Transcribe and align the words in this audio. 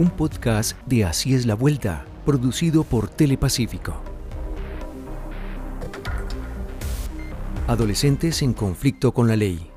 un 0.00 0.08
podcast 0.08 0.78
de 0.86 1.04
Así 1.04 1.34
es 1.34 1.44
la 1.44 1.54
Vuelta, 1.54 2.06
producido 2.24 2.84
por 2.84 3.10
Telepacífico. 3.10 4.02
Adolescentes 7.66 8.40
en 8.40 8.54
conflicto 8.54 9.12
con 9.12 9.28
la 9.28 9.36
ley. 9.36 9.70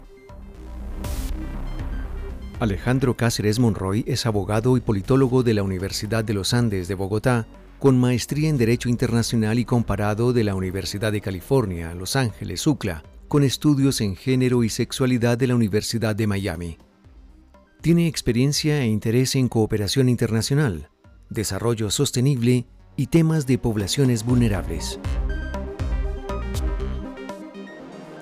Alejandro 2.62 3.18
Cáceres 3.18 3.60
Monroy 3.60 4.06
es 4.08 4.26
abogado 4.26 4.78
y 4.78 4.80
politólogo 4.80 5.44
de 5.44 5.56
la 5.56 5.64
Universidad 5.64 6.24
de 6.24 6.34
los 6.34 6.54
Andes 6.54 6.88
de 6.88 6.96
Bogotá, 6.96 7.46
con 7.80 8.00
maestría 8.00 8.48
en 8.48 8.58
Derecho 8.58 8.88
Internacional 8.88 9.60
y 9.60 9.66
Comparado 9.66 10.32
de 10.32 10.46
la 10.46 10.56
Universidad 10.56 11.12
de 11.12 11.20
California, 11.20 11.94
Los 11.96 12.16
Ángeles, 12.16 12.66
UCLA, 12.66 13.04
con 13.28 13.44
estudios 13.44 14.00
en 14.00 14.16
género 14.16 14.64
y 14.64 14.70
sexualidad 14.70 15.38
de 15.38 15.48
la 15.48 15.56
Universidad 15.56 16.16
de 16.16 16.28
Miami. 16.28 16.78
Tiene 17.84 18.08
experiencia 18.08 18.82
e 18.82 18.88
interés 18.88 19.36
en 19.36 19.50
cooperación 19.50 20.08
internacional, 20.08 20.90
desarrollo 21.30 21.92
sostenible 21.92 22.66
y 22.96 23.08
temas 23.08 23.46
de 23.46 23.58
poblaciones 23.58 24.24
vulnerables. 24.24 25.02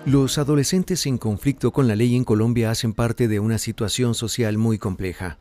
Los 0.08 0.40
adolescentes 0.40 1.06
en 1.06 1.20
conflicto 1.20 1.72
con 1.72 1.88
la 1.88 1.96
ley 1.96 2.16
en 2.16 2.24
Colombia 2.24 2.72
hacen 2.72 2.94
parte 2.94 3.28
de 3.28 3.40
una 3.40 3.60
situación 3.60 4.16
social 4.16 4.58
muy 4.58 4.80
compleja. 4.80 5.38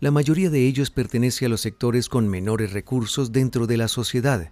La 0.00 0.10
mayoría 0.10 0.50
de 0.50 0.66
ellos 0.66 0.90
pertenece 0.90 1.46
a 1.46 1.48
los 1.48 1.60
sectores 1.60 2.08
con 2.08 2.26
menores 2.26 2.72
recursos 2.72 3.30
dentro 3.30 3.68
de 3.68 3.76
la 3.76 3.86
sociedad 3.86 4.50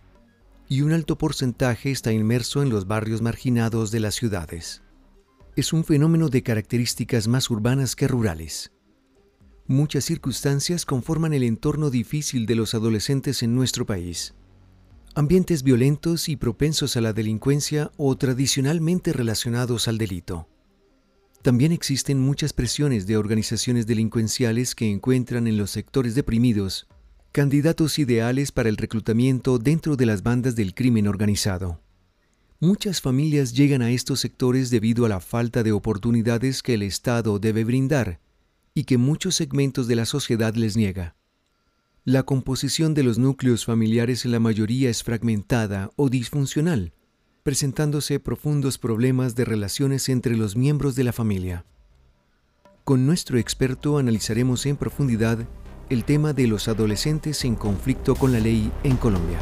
y 0.68 0.82
un 0.82 0.92
alto 0.92 1.18
porcentaje 1.18 1.90
está 1.90 2.12
inmerso 2.12 2.62
en 2.62 2.68
los 2.68 2.86
barrios 2.86 3.22
marginados 3.22 3.90
de 3.90 3.98
las 3.98 4.14
ciudades. 4.14 4.84
Es 5.56 5.72
un 5.72 5.82
fenómeno 5.82 6.28
de 6.28 6.44
características 6.44 7.26
más 7.26 7.50
urbanas 7.50 7.96
que 7.96 8.06
rurales. 8.06 8.70
Muchas 9.66 10.04
circunstancias 10.04 10.84
conforman 10.84 11.32
el 11.32 11.42
entorno 11.42 11.88
difícil 11.88 12.44
de 12.44 12.54
los 12.54 12.74
adolescentes 12.74 13.42
en 13.42 13.54
nuestro 13.54 13.86
país. 13.86 14.34
Ambientes 15.14 15.62
violentos 15.62 16.28
y 16.28 16.36
propensos 16.36 16.98
a 16.98 17.00
la 17.00 17.14
delincuencia 17.14 17.90
o 17.96 18.14
tradicionalmente 18.14 19.14
relacionados 19.14 19.88
al 19.88 19.96
delito. 19.96 20.48
También 21.40 21.72
existen 21.72 22.20
muchas 22.20 22.52
presiones 22.52 23.06
de 23.06 23.16
organizaciones 23.16 23.86
delincuenciales 23.86 24.74
que 24.74 24.90
encuentran 24.90 25.46
en 25.46 25.56
los 25.56 25.70
sectores 25.70 26.14
deprimidos 26.14 26.86
candidatos 27.32 27.98
ideales 27.98 28.52
para 28.52 28.68
el 28.68 28.76
reclutamiento 28.76 29.58
dentro 29.58 29.96
de 29.96 30.06
las 30.06 30.22
bandas 30.22 30.54
del 30.56 30.74
crimen 30.74 31.08
organizado. 31.08 31.80
Muchas 32.60 33.00
familias 33.00 33.54
llegan 33.54 33.82
a 33.82 33.90
estos 33.90 34.20
sectores 34.20 34.70
debido 34.70 35.04
a 35.04 35.08
la 35.08 35.20
falta 35.20 35.62
de 35.62 35.72
oportunidades 35.72 36.62
que 36.62 36.74
el 36.74 36.82
Estado 36.82 37.38
debe 37.38 37.64
brindar 37.64 38.20
y 38.74 38.84
que 38.84 38.98
muchos 38.98 39.36
segmentos 39.36 39.86
de 39.86 39.94
la 39.94 40.04
sociedad 40.04 40.54
les 40.56 40.76
niega. 40.76 41.14
La 42.04 42.24
composición 42.24 42.92
de 42.92 43.04
los 43.04 43.18
núcleos 43.18 43.64
familiares 43.64 44.24
en 44.24 44.32
la 44.32 44.40
mayoría 44.40 44.90
es 44.90 45.02
fragmentada 45.02 45.90
o 45.96 46.10
disfuncional, 46.10 46.92
presentándose 47.44 48.20
profundos 48.20 48.76
problemas 48.78 49.36
de 49.36 49.44
relaciones 49.44 50.08
entre 50.08 50.36
los 50.36 50.56
miembros 50.56 50.96
de 50.96 51.04
la 51.04 51.12
familia. 51.12 51.64
Con 52.84 53.06
nuestro 53.06 53.38
experto 53.38 53.96
analizaremos 53.96 54.66
en 54.66 54.76
profundidad 54.76 55.38
el 55.88 56.04
tema 56.04 56.32
de 56.32 56.48
los 56.48 56.68
adolescentes 56.68 57.44
en 57.44 57.54
conflicto 57.54 58.14
con 58.16 58.32
la 58.32 58.40
ley 58.40 58.72
en 58.82 58.96
Colombia. 58.96 59.38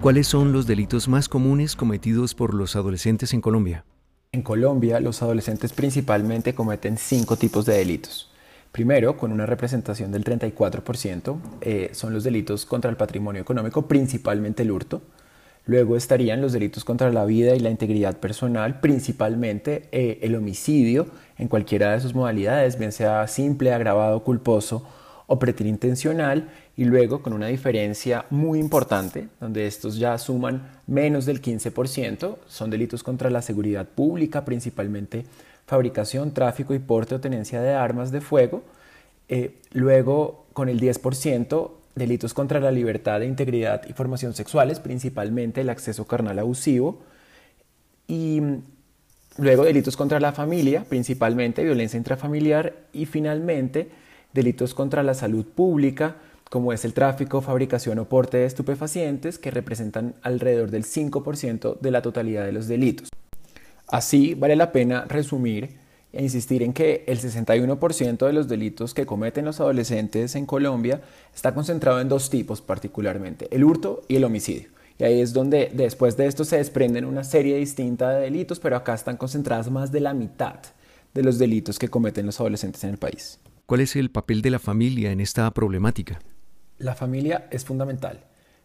¿Cuáles 0.00 0.26
son 0.26 0.52
los 0.52 0.66
delitos 0.66 1.08
más 1.08 1.28
comunes 1.28 1.76
cometidos 1.76 2.34
por 2.34 2.54
los 2.54 2.76
adolescentes 2.76 3.32
en 3.32 3.40
Colombia? 3.40 3.84
En 4.34 4.42
Colombia, 4.42 4.98
los 4.98 5.22
adolescentes 5.22 5.72
principalmente 5.72 6.56
cometen 6.56 6.98
cinco 6.98 7.36
tipos 7.36 7.66
de 7.66 7.74
delitos. 7.74 8.32
Primero, 8.72 9.16
con 9.16 9.30
una 9.30 9.46
representación 9.46 10.10
del 10.10 10.24
34%, 10.24 11.38
eh, 11.60 11.90
son 11.92 12.12
los 12.12 12.24
delitos 12.24 12.66
contra 12.66 12.90
el 12.90 12.96
patrimonio 12.96 13.40
económico, 13.40 13.86
principalmente 13.86 14.64
el 14.64 14.72
hurto. 14.72 15.02
Luego 15.66 15.96
estarían 15.96 16.40
los 16.40 16.52
delitos 16.52 16.84
contra 16.84 17.12
la 17.12 17.24
vida 17.24 17.54
y 17.54 17.60
la 17.60 17.70
integridad 17.70 18.16
personal, 18.16 18.80
principalmente 18.80 19.88
eh, 19.92 20.18
el 20.22 20.34
homicidio 20.34 21.06
en 21.38 21.46
cualquiera 21.46 21.92
de 21.92 22.00
sus 22.00 22.16
modalidades, 22.16 22.76
bien 22.76 22.90
sea 22.90 23.28
simple, 23.28 23.72
agravado, 23.72 24.24
culposo 24.24 24.84
o 25.28 25.38
preterintencional 25.38 26.48
y 26.76 26.84
luego 26.84 27.22
con 27.22 27.32
una 27.32 27.46
diferencia 27.46 28.26
muy 28.30 28.58
importante, 28.58 29.28
donde 29.40 29.66
estos 29.66 29.96
ya 29.96 30.18
suman 30.18 30.80
menos 30.86 31.24
del 31.24 31.40
15%, 31.40 32.36
son 32.46 32.70
delitos 32.70 33.02
contra 33.02 33.30
la 33.30 33.42
seguridad 33.42 33.86
pública, 33.86 34.44
principalmente 34.44 35.24
fabricación, 35.66 36.32
tráfico 36.32 36.74
y 36.74 36.78
porte 36.78 37.14
o 37.14 37.20
tenencia 37.20 37.60
de 37.60 37.74
armas 37.74 38.10
de 38.10 38.20
fuego. 38.20 38.62
Eh, 39.28 39.60
luego, 39.72 40.46
con 40.52 40.68
el 40.68 40.80
10%, 40.80 41.70
delitos 41.94 42.34
contra 42.34 42.60
la 42.60 42.72
libertad 42.72 43.22
e 43.22 43.26
integridad 43.26 43.82
y 43.88 43.92
formación 43.92 44.34
sexuales, 44.34 44.80
principalmente 44.80 45.60
el 45.60 45.70
acceso 45.70 46.06
carnal 46.06 46.38
abusivo. 46.38 47.02
Y 48.08 48.42
luego 49.38 49.64
delitos 49.64 49.96
contra 49.96 50.20
la 50.20 50.32
familia, 50.32 50.84
principalmente 50.88 51.64
violencia 51.64 51.96
intrafamiliar. 51.96 52.74
Y 52.92 53.06
finalmente, 53.06 53.90
delitos 54.32 54.74
contra 54.74 55.02
la 55.02 55.14
salud 55.14 55.46
pública, 55.46 56.16
como 56.50 56.72
es 56.72 56.84
el 56.84 56.94
tráfico, 56.94 57.40
fabricación 57.40 57.98
o 57.98 58.08
porte 58.08 58.38
de 58.38 58.46
estupefacientes, 58.46 59.38
que 59.38 59.50
representan 59.50 60.14
alrededor 60.22 60.70
del 60.70 60.84
5% 60.84 61.80
de 61.80 61.90
la 61.90 62.02
totalidad 62.02 62.44
de 62.44 62.52
los 62.52 62.68
delitos. 62.68 63.08
Así, 63.88 64.34
vale 64.34 64.56
la 64.56 64.72
pena 64.72 65.04
resumir 65.04 65.76
e 66.12 66.22
insistir 66.22 66.62
en 66.62 66.72
que 66.72 67.04
el 67.06 67.18
61% 67.18 68.26
de 68.26 68.32
los 68.32 68.48
delitos 68.48 68.94
que 68.94 69.04
cometen 69.04 69.44
los 69.44 69.60
adolescentes 69.60 70.36
en 70.36 70.46
Colombia 70.46 71.02
está 71.34 71.54
concentrado 71.54 72.00
en 72.00 72.08
dos 72.08 72.30
tipos 72.30 72.60
particularmente, 72.60 73.48
el 73.50 73.64
hurto 73.64 74.02
y 74.08 74.16
el 74.16 74.24
homicidio. 74.24 74.68
Y 74.96 75.04
ahí 75.04 75.20
es 75.20 75.32
donde 75.32 75.72
después 75.74 76.16
de 76.16 76.26
esto 76.26 76.44
se 76.44 76.56
desprenden 76.56 77.04
una 77.04 77.24
serie 77.24 77.56
distinta 77.56 78.10
de 78.10 78.22
delitos, 78.22 78.60
pero 78.60 78.76
acá 78.76 78.94
están 78.94 79.16
concentradas 79.16 79.70
más 79.70 79.90
de 79.90 80.00
la 80.00 80.14
mitad 80.14 80.60
de 81.12 81.22
los 81.22 81.38
delitos 81.38 81.78
que 81.78 81.88
cometen 81.88 82.26
los 82.26 82.38
adolescentes 82.40 82.84
en 82.84 82.90
el 82.90 82.98
país. 82.98 83.40
¿Cuál 83.66 83.80
es 83.80 83.96
el 83.96 84.10
papel 84.10 84.40
de 84.42 84.50
la 84.50 84.58
familia 84.58 85.10
en 85.10 85.20
esta 85.20 85.50
problemática? 85.52 86.20
La 86.84 86.94
familia 86.94 87.46
es 87.50 87.64
fundamental, 87.64 88.20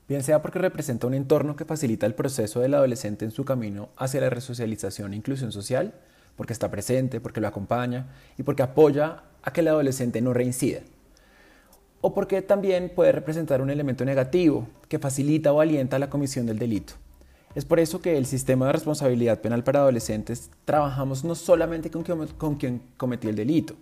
bien 0.09 0.24
sea 0.24 0.41
porque 0.41 0.59
representa 0.59 1.07
un 1.07 1.13
entorno 1.13 1.56
que 1.56 1.63
facilita 1.63 2.06
el 2.06 2.16
proceso 2.16 2.59
del 2.59 2.74
adolescente 2.74 3.24
en 3.24 3.31
su 3.31 3.46
camino 3.46 3.88
hacia 3.96 4.19
la 4.19 4.30
resocialización 4.30 5.13
e 5.13 5.16
inclusión 5.16 5.53
social, 5.53 5.94
porque 6.35 6.52
está 6.52 6.69
presente, 6.69 7.22
porque 7.22 7.40
lo 7.40 7.47
acompaña 7.47 8.07
y 8.38 8.44
porque 8.44 8.62
apoya 8.62 9.24
a 9.41 9.53
que 9.53 9.62
el 9.62 9.69
adolescente 9.69 10.19
no 10.19 10.34
reincida. 10.34 10.81
O 12.02 12.13
porque 12.13 12.41
también 12.41 12.91
puede 12.94 13.13
representar 13.13 13.62
un 13.62 13.69
elemento 13.69 14.03
negativo 14.03 14.68
que 14.90 15.00
facilita 15.00 15.53
o 15.53 15.62
alienta 15.62 15.97
la 15.97 16.09
comisión 16.09 16.46
del 16.46 16.59
delito. 16.59 16.96
Es 17.56 17.63
por 17.63 17.80
eso 17.80 18.01
que 18.01 18.18
el 18.18 18.25
sistema 18.25 18.66
de 18.66 18.74
responsabilidad 18.74 19.40
penal 19.40 19.63
para 19.63 19.80
adolescentes 19.80 20.51
trabajamos 20.66 21.24
no 21.24 21.36
solamente 21.36 21.90
con 21.90 22.03
quien 22.57 22.81
cometió 22.97 23.30
el 23.30 23.38
delito, 23.38 23.75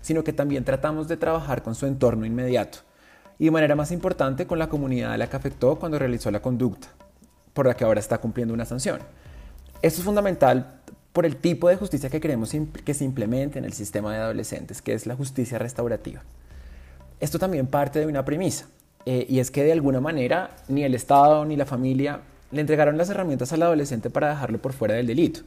sino 0.00 0.24
que 0.24 0.32
también 0.32 0.64
tratamos 0.64 1.06
de 1.06 1.16
trabajar 1.16 1.62
con 1.62 1.76
su 1.76 1.86
entorno 1.86 2.26
inmediato 2.26 2.80
y 3.38 3.46
de 3.46 3.50
manera 3.50 3.74
más 3.74 3.90
importante 3.92 4.46
con 4.46 4.58
la 4.58 4.68
comunidad 4.68 5.12
a 5.12 5.18
la 5.18 5.28
que 5.28 5.36
afectó 5.36 5.76
cuando 5.76 5.98
realizó 5.98 6.30
la 6.30 6.40
conducta, 6.40 6.88
por 7.52 7.66
la 7.66 7.74
que 7.74 7.84
ahora 7.84 8.00
está 8.00 8.18
cumpliendo 8.18 8.54
una 8.54 8.64
sanción. 8.64 9.00
Esto 9.82 10.00
es 10.00 10.04
fundamental 10.04 10.80
por 11.12 11.26
el 11.26 11.36
tipo 11.36 11.68
de 11.68 11.76
justicia 11.76 12.10
que 12.10 12.20
queremos 12.20 12.52
que 12.84 12.94
se 12.94 13.04
implemente 13.04 13.58
en 13.58 13.64
el 13.64 13.72
sistema 13.72 14.12
de 14.12 14.18
adolescentes, 14.18 14.82
que 14.82 14.94
es 14.94 15.06
la 15.06 15.14
justicia 15.14 15.58
restaurativa. 15.58 16.22
Esto 17.20 17.38
también 17.38 17.66
parte 17.66 18.00
de 18.00 18.06
una 18.06 18.24
premisa, 18.24 18.66
eh, 19.06 19.26
y 19.28 19.38
es 19.38 19.50
que 19.50 19.62
de 19.62 19.72
alguna 19.72 20.00
manera 20.00 20.56
ni 20.68 20.84
el 20.84 20.94
Estado 20.94 21.44
ni 21.44 21.56
la 21.56 21.66
familia 21.66 22.20
le 22.50 22.60
entregaron 22.60 22.96
las 22.96 23.10
herramientas 23.10 23.52
al 23.52 23.62
adolescente 23.62 24.10
para 24.10 24.30
dejarlo 24.30 24.58
por 24.58 24.72
fuera 24.72 24.94
del 24.94 25.06
delito. 25.06 25.40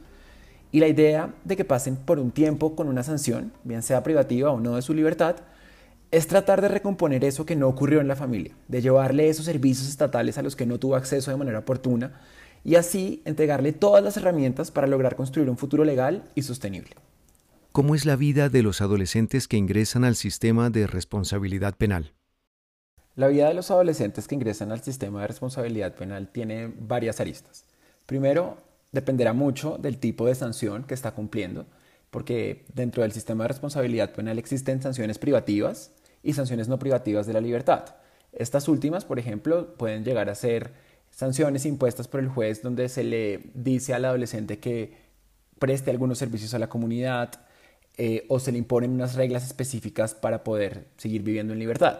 Y 0.70 0.80
la 0.80 0.88
idea 0.88 1.30
de 1.44 1.56
que 1.56 1.64
pasen 1.64 1.96
por 1.96 2.18
un 2.18 2.30
tiempo 2.30 2.76
con 2.76 2.88
una 2.88 3.02
sanción, 3.02 3.52
bien 3.64 3.82
sea 3.82 4.02
privativa 4.02 4.50
o 4.50 4.60
no 4.60 4.76
de 4.76 4.82
su 4.82 4.92
libertad, 4.92 5.36
es 6.10 6.26
tratar 6.26 6.62
de 6.62 6.68
recomponer 6.68 7.24
eso 7.24 7.44
que 7.44 7.56
no 7.56 7.68
ocurrió 7.68 8.00
en 8.00 8.08
la 8.08 8.16
familia, 8.16 8.54
de 8.68 8.80
llevarle 8.80 9.28
esos 9.28 9.44
servicios 9.44 9.88
estatales 9.88 10.38
a 10.38 10.42
los 10.42 10.56
que 10.56 10.66
no 10.66 10.78
tuvo 10.78 10.96
acceso 10.96 11.30
de 11.30 11.36
manera 11.36 11.58
oportuna 11.58 12.20
y 12.64 12.76
así 12.76 13.22
entregarle 13.24 13.72
todas 13.72 14.02
las 14.02 14.16
herramientas 14.16 14.70
para 14.70 14.86
lograr 14.86 15.16
construir 15.16 15.50
un 15.50 15.58
futuro 15.58 15.84
legal 15.84 16.24
y 16.34 16.42
sostenible. 16.42 16.96
¿Cómo 17.72 17.94
es 17.94 18.06
la 18.06 18.16
vida 18.16 18.48
de 18.48 18.62
los 18.62 18.80
adolescentes 18.80 19.46
que 19.46 19.56
ingresan 19.56 20.04
al 20.04 20.16
sistema 20.16 20.70
de 20.70 20.86
responsabilidad 20.86 21.76
penal? 21.76 22.12
La 23.14 23.28
vida 23.28 23.48
de 23.48 23.54
los 23.54 23.70
adolescentes 23.70 24.26
que 24.26 24.34
ingresan 24.34 24.72
al 24.72 24.80
sistema 24.80 25.20
de 25.20 25.26
responsabilidad 25.28 25.94
penal 25.94 26.28
tiene 26.28 26.72
varias 26.78 27.20
aristas. 27.20 27.66
Primero, 28.06 28.56
dependerá 28.92 29.32
mucho 29.32 29.76
del 29.76 29.98
tipo 29.98 30.26
de 30.26 30.34
sanción 30.34 30.84
que 30.84 30.94
está 30.94 31.12
cumpliendo, 31.12 31.66
porque 32.10 32.64
dentro 32.72 33.02
del 33.02 33.12
sistema 33.12 33.44
de 33.44 33.48
responsabilidad 33.48 34.12
penal 34.12 34.38
existen 34.38 34.80
sanciones 34.80 35.18
privativas 35.18 35.92
y 36.22 36.32
sanciones 36.32 36.68
no 36.68 36.78
privativas 36.78 37.26
de 37.26 37.32
la 37.32 37.40
libertad. 37.40 37.96
Estas 38.32 38.68
últimas, 38.68 39.04
por 39.04 39.18
ejemplo, 39.18 39.74
pueden 39.74 40.04
llegar 40.04 40.28
a 40.28 40.34
ser 40.34 40.72
sanciones 41.10 41.66
impuestas 41.66 42.08
por 42.08 42.20
el 42.20 42.28
juez 42.28 42.62
donde 42.62 42.88
se 42.88 43.04
le 43.04 43.50
dice 43.54 43.94
al 43.94 44.04
adolescente 44.04 44.58
que 44.58 44.96
preste 45.58 45.90
algunos 45.90 46.18
servicios 46.18 46.54
a 46.54 46.58
la 46.58 46.68
comunidad, 46.68 47.40
eh, 48.00 48.26
o 48.28 48.38
se 48.38 48.52
le 48.52 48.58
imponen 48.58 48.92
unas 48.92 49.16
reglas 49.16 49.44
específicas 49.44 50.14
para 50.14 50.44
poder 50.44 50.86
seguir 50.96 51.22
viviendo 51.22 51.52
en 51.52 51.58
libertad. 51.58 51.98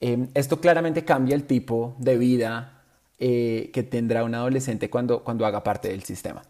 Em, 0.00 0.26
esto 0.34 0.60
claramente 0.60 1.04
cambia 1.04 1.36
el 1.36 1.44
tipo 1.44 1.94
de 2.00 2.18
vida 2.18 2.82
eh, 3.20 3.70
que 3.72 3.84
tendrá 3.84 4.24
un 4.24 4.34
adolescente 4.34 4.90
cuando, 4.90 5.22
cuando 5.22 5.46
haga 5.46 5.62
parte 5.62 5.90
del 5.90 6.02
sistema. 6.02 6.42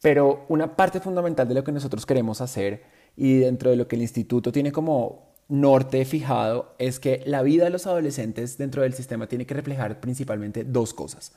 Pero 0.00 0.44
una 0.48 0.76
parte 0.76 1.00
fundamental 1.00 1.48
de 1.48 1.54
lo 1.54 1.64
que 1.64 1.72
nosotros 1.72 2.06
queremos 2.06 2.40
hacer 2.40 2.84
y 3.16 3.38
dentro 3.38 3.70
de 3.70 3.76
lo 3.76 3.88
que 3.88 3.96
el 3.96 4.02
instituto 4.02 4.52
tiene 4.52 4.70
como 4.70 5.29
norte 5.50 6.04
fijado 6.04 6.74
es 6.78 7.00
que 7.00 7.22
la 7.26 7.42
vida 7.42 7.64
de 7.64 7.70
los 7.70 7.86
adolescentes 7.86 8.56
dentro 8.56 8.82
del 8.82 8.94
sistema 8.94 9.26
tiene 9.26 9.46
que 9.46 9.54
reflejar 9.54 10.00
principalmente 10.00 10.64
dos 10.64 10.94
cosas. 10.94 11.32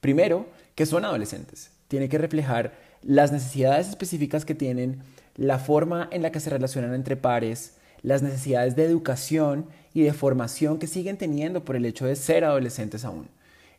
Primero, 0.00 0.46
que 0.74 0.86
son 0.86 1.04
adolescentes. 1.04 1.70
Tiene 1.88 2.08
que 2.08 2.18
reflejar 2.18 2.74
las 3.02 3.32
necesidades 3.32 3.88
específicas 3.88 4.44
que 4.44 4.54
tienen, 4.54 5.02
la 5.34 5.58
forma 5.58 6.08
en 6.12 6.22
la 6.22 6.30
que 6.30 6.40
se 6.40 6.50
relacionan 6.50 6.94
entre 6.94 7.16
pares, 7.16 7.74
las 8.02 8.22
necesidades 8.22 8.76
de 8.76 8.84
educación 8.84 9.66
y 9.92 10.02
de 10.02 10.12
formación 10.12 10.78
que 10.78 10.86
siguen 10.86 11.16
teniendo 11.16 11.64
por 11.64 11.76
el 11.76 11.84
hecho 11.84 12.06
de 12.06 12.16
ser 12.16 12.44
adolescentes 12.44 13.04
aún. 13.04 13.28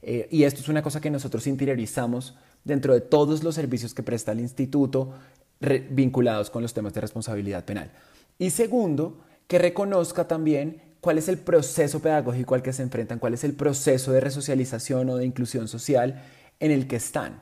Eh, 0.02 0.28
y 0.32 0.44
esto 0.44 0.62
es 0.62 0.70
una 0.70 0.82
cosa 0.82 1.02
que 1.02 1.10
nosotros 1.10 1.48
interiorizamos 1.48 2.36
dentro 2.64 2.94
de 2.94 3.02
todos 3.02 3.44
los 3.44 3.56
servicios 3.56 3.94
que 3.94 4.04
presta 4.04 4.32
el 4.34 4.40
instituto 4.40 5.14
vinculados 5.90 6.50
con 6.50 6.62
los 6.62 6.74
temas 6.74 6.94
de 6.94 7.02
responsabilidad 7.02 7.66
penal. 7.66 7.92
Y 8.38 8.52
segundo, 8.52 9.24
que 9.48 9.58
reconozca 9.58 10.28
también 10.28 10.82
cuál 11.02 11.18
es 11.18 11.30
el 11.30 11.38
proceso 11.38 12.02
pedagógico 12.02 12.56
al 12.56 12.62
que 12.62 12.74
se 12.74 12.84
enfrentan, 12.84 13.20
cuál 13.20 13.34
es 13.34 13.44
el 13.44 13.54
proceso 13.54 14.12
de 14.12 14.20
resocialización 14.20 15.10
o 15.10 15.18
de 15.18 15.26
inclusión 15.26 15.68
social 15.68 16.24
en 16.60 16.72
el 16.72 16.88
que 16.88 16.98
están. 16.98 17.42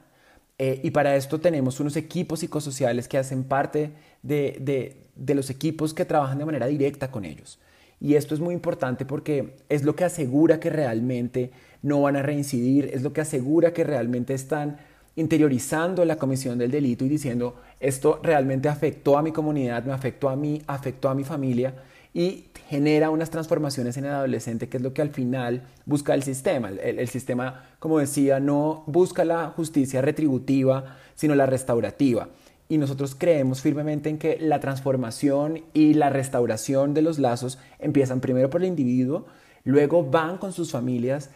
Eh, 0.57 0.79
y 0.83 0.91
para 0.91 1.15
esto 1.15 1.39
tenemos 1.39 1.79
unos 1.79 1.95
equipos 1.97 2.39
psicosociales 2.39 3.07
que 3.07 3.17
hacen 3.17 3.43
parte 3.43 3.91
de, 4.23 4.95
de 5.15 5.35
los 5.35 5.49
equipos 5.49 5.93
que 5.93 6.05
trabajan 6.05 6.37
de 6.37 6.45
manera 6.45 6.67
directa 6.67 7.11
con 7.11 7.25
ellos. 7.25 7.59
Y 7.99 8.15
esto 8.15 8.35
es 8.35 8.39
muy 8.39 8.53
importante 8.53 9.05
porque 9.05 9.57
es 9.69 9.83
lo 9.83 9.95
que 9.95 10.03
asegura 10.03 10.59
que 10.59 10.69
realmente 10.69 11.51
no 11.81 12.01
van 12.01 12.17
a 12.17 12.21
reincidir, 12.21 12.89
es 12.93 13.03
lo 13.03 13.13
que 13.13 13.21
asegura 13.21 13.73
que 13.73 13.83
realmente 13.83 14.33
están 14.33 14.77
interiorizando 15.15 16.03
la 16.03 16.17
comisión 16.17 16.57
del 16.57 16.71
delito 16.71 17.05
y 17.05 17.09
diciendo, 17.09 17.55
esto 17.79 18.19
realmente 18.21 18.67
afectó 18.67 19.17
a 19.17 19.21
mi 19.21 19.31
comunidad, 19.31 19.83
me 19.85 19.93
afectó 19.93 20.29
a 20.29 20.35
mí, 20.35 20.61
afectó 20.67 21.09
a 21.09 21.15
mi 21.15 21.23
familia 21.23 21.73
y 22.15 22.45
genera 22.69 23.09
unas 23.09 23.29
transformaciones 23.29 23.97
en 23.97 24.05
el 24.05 24.11
adolescente, 24.11 24.69
que 24.69 24.77
es 24.77 24.83
lo 24.83 24.93
que 24.93 25.01
al 25.01 25.09
final 25.09 25.63
busca 25.85 26.13
el 26.13 26.23
sistema. 26.23 26.69
El, 26.69 27.07
sistema, 27.09 27.65
como 27.77 27.99
decía, 27.99 28.39
no 28.39 28.83
busca 28.87 29.25
la 29.25 29.49
justicia 29.49 30.01
retributiva, 30.01 30.95
sino 31.13 31.35
la 31.35 31.45
restaurativa. 31.45 32.29
Y 32.69 32.77
nosotros 32.77 33.15
creemos 33.15 33.61
firmemente 33.61 34.09
en 34.09 34.17
que 34.17 34.37
la 34.39 34.61
transformación 34.61 35.65
y 35.73 35.93
la 35.95 36.09
restauración 36.09 36.93
de 36.93 37.01
los 37.01 37.19
lazos 37.19 37.59
empiezan 37.79 38.21
primero 38.21 38.49
por 38.49 38.61
el 38.61 38.69
individuo, 38.69 39.25
luego 39.65 40.03
van 40.03 40.37
con 40.37 40.53
sus 40.53 40.71
familias 40.71 41.31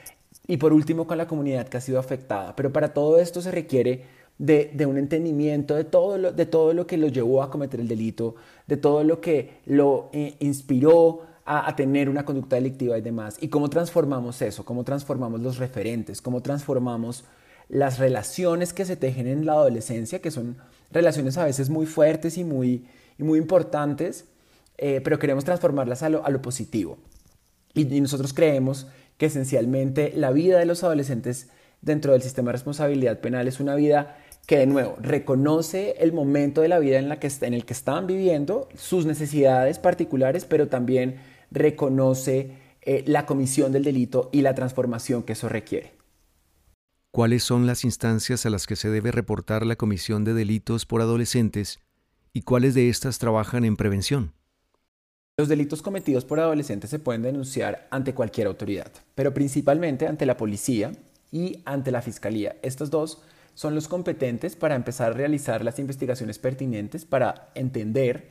y 0.48 0.58
por 0.58 0.72
último 0.72 1.08
con 1.08 1.18
la 1.18 1.28
comunidad 1.28 1.68
que 1.68 1.76
ha 1.76 1.81
sido 1.81 2.00
afectada. 2.00 2.56
Pero 2.56 2.72
para 2.72 2.94
todo 2.94 3.20
esto 3.20 3.42
se 3.42 3.52
requiere 3.52 4.06
de, 4.39 4.86
un 4.88 4.97
entendimiento 4.97 5.75
de 5.75 5.83
todo, 5.83 6.18
lo, 6.18 6.31
de 6.31 6.45
todo 6.45 6.74
lo 6.74 6.88
que 6.88 6.97
lo 6.97 7.07
llevó 7.07 7.44
a 7.44 7.51
cometer 7.51 7.80
el 7.80 7.88
delito, 7.88 8.36
de 8.65 8.77
todo 8.77 9.03
lo 9.03 9.21
que 9.21 9.59
lo 9.65 10.09
eh, 10.13 10.36
inspiró 10.39 11.21
a, 11.45 11.69
a, 11.69 11.75
tener 11.75 12.09
una 12.09 12.25
conducta 12.25 12.56
delictiva 12.56 12.97
y 12.97 13.01
demás. 13.01 13.38
Y 13.41 13.50
cómo 13.50 13.69
transformamos 13.69 14.41
eso, 14.41 14.63
cómo 14.63 14.83
transformamos 14.83 15.41
los 15.41 15.57
referentes, 15.57 16.21
cómo 16.21 16.41
transformamos 16.41 17.25
las 17.68 18.00
relaciones 18.00 18.74
que 18.74 18.86
se 18.86 18.95
tejen 18.95 19.27
en 19.27 19.45
la 19.45 19.53
adolescencia, 19.53 20.19
que 20.19 20.31
son 20.31 20.57
relaciones 20.92 21.38
a 21.38 21.45
veces 21.45 21.69
muy 21.69 21.85
fuertes 21.85 22.38
y 22.38 22.44
muy, 22.44 22.88
y 23.18 23.24
muy 23.24 23.38
importantes, 23.38 24.25
eh, 24.77 25.01
pero 25.03 25.19
queremos 25.19 25.44
transformarlas 25.44 26.01
a 26.01 26.09
lo, 26.09 26.25
a 26.25 26.30
lo 26.30 26.42
positivo. 26.42 26.97
Y, 27.74 27.94
y 27.94 28.01
nosotros 28.01 28.33
creemos 28.33 28.88
que 29.18 29.25
esencialmente 29.25 30.13
la 30.15 30.31
vida 30.31 30.57
de 30.57 30.65
los 30.65 30.83
adolescentes 30.83 31.50
dentro 31.81 32.13
del 32.13 32.21
sistema 32.21 32.47
de 32.47 32.53
responsabilidad 32.53 33.19
penal 33.19 33.47
es 33.47 33.59
una 33.59 33.75
vida 33.75 34.18
que 34.50 34.57
de 34.57 34.66
nuevo 34.66 34.96
reconoce 35.00 35.94
el 36.00 36.12
momento 36.12 36.62
de 36.62 36.69
la 36.69 36.80
vida 36.80 36.98
en, 36.98 37.07
la 37.07 37.19
que, 37.19 37.31
en 37.42 37.54
el 37.54 37.66
que 37.66 37.74
están 37.74 38.07
viviendo, 38.07 38.68
sus 38.75 39.06
necesidades 39.06 39.78
particulares, 39.78 40.46
pero 40.46 40.68
también 40.68 41.22
reconoce 41.51 42.57
eh, 42.81 43.04
la 43.06 43.28
comisión 43.28 43.72
del 43.72 43.84
delito 43.84 44.31
y 44.34 44.42
la 44.42 44.56
transformación 44.56 45.22
que 45.22 45.34
eso 45.34 45.50
requiere. 45.50 45.94
¿Cuáles 47.12 47.44
son 47.44 47.68
las 47.68 47.84
instancias 47.84 48.44
a 48.48 48.50
las 48.50 48.66
que 48.66 48.75
se 48.75 48.90
debe 48.90 49.12
reportar 49.12 49.68
la 49.68 49.75
comisión 49.75 50.24
de 50.24 50.34
delitos 50.34 50.88
por 50.88 51.02
adolescentes 51.02 51.78
y 52.34 52.42
cuáles 52.42 52.74
de 52.74 52.90
estas 52.90 53.19
trabajan 53.19 53.66
en 53.66 53.78
prevención? 53.78 54.34
Los 55.38 55.48
delitos 55.48 55.84
cometidos 55.84 56.25
por 56.25 56.40
adolescentes 56.40 56.90
se 56.90 56.98
pueden 56.98 57.22
denunciar 57.22 57.88
ante 57.92 58.16
cualquier 58.16 58.48
autoridad, 58.48 58.92
pero 59.13 59.31
principalmente 59.31 60.07
ante 60.07 60.25
la 60.25 60.38
policía 60.38 60.92
y 61.31 61.62
ante 61.66 61.92
la 61.92 62.02
fiscalía. 62.02 62.56
Estos 62.63 62.90
dos 62.90 63.22
son 63.59 63.75
los 63.75 63.89
competentes 63.89 64.56
para 64.56 64.73
empezar 64.73 65.11
a 65.11 65.13
realizar 65.13 65.65
las 65.65 65.79
investigaciones 65.79 66.39
pertinentes 66.39 67.03
para 67.03 67.50
entender 67.56 68.29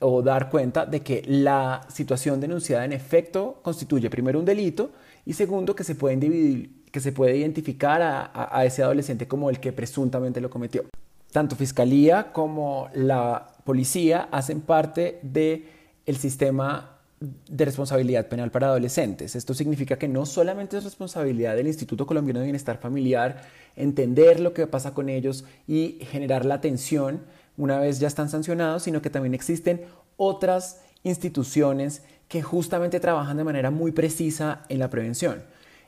o 0.00 0.20
dar 0.20 0.50
cuenta 0.50 0.84
de 0.84 1.00
que 1.00 1.22
la 1.28 1.82
situación 1.88 2.40
denunciada 2.40 2.84
en 2.84 2.92
efecto 2.92 3.60
constituye 3.62 4.10
primero 4.10 4.36
un 4.36 4.44
delito 4.44 4.90
y 5.24 5.34
segundo 5.34 5.76
que 5.76 5.84
se 5.84 5.94
puede, 5.94 6.70
que 6.90 6.98
se 6.98 7.12
puede 7.12 7.36
identificar 7.36 8.02
a, 8.02 8.32
a 8.34 8.64
ese 8.64 8.82
adolescente 8.82 9.28
como 9.28 9.48
el 9.48 9.60
que 9.60 9.72
presuntamente 9.72 10.40
lo 10.40 10.50
cometió. 10.50 10.86
Tanto 11.30 11.54
fiscalía 11.54 12.32
como 12.32 12.88
la 12.94 13.52
policía 13.62 14.28
hacen 14.32 14.60
parte 14.60 15.20
de 15.22 15.68
el 16.04 16.16
sistema 16.16 16.93
de 17.20 17.64
responsabilidad 17.64 18.28
penal 18.28 18.50
para 18.50 18.68
adolescentes. 18.68 19.36
Esto 19.36 19.54
significa 19.54 19.98
que 19.98 20.08
no 20.08 20.26
solamente 20.26 20.76
es 20.76 20.84
responsabilidad 20.84 21.56
del 21.56 21.68
Instituto 21.68 22.06
Colombiano 22.06 22.40
de 22.40 22.46
Bienestar 22.46 22.78
Familiar 22.78 23.42
entender 23.76 24.40
lo 24.40 24.52
que 24.52 24.66
pasa 24.66 24.94
con 24.94 25.08
ellos 25.08 25.44
y 25.66 25.98
generar 26.10 26.44
la 26.44 26.56
atención 26.56 27.22
una 27.56 27.78
vez 27.78 28.00
ya 28.00 28.08
están 28.08 28.28
sancionados, 28.28 28.82
sino 28.82 29.00
que 29.00 29.10
también 29.10 29.34
existen 29.34 29.82
otras 30.16 30.80
instituciones 31.02 32.02
que 32.28 32.42
justamente 32.42 33.00
trabajan 33.00 33.36
de 33.36 33.44
manera 33.44 33.70
muy 33.70 33.92
precisa 33.92 34.62
en 34.68 34.78
la 34.78 34.90
prevención. 34.90 35.42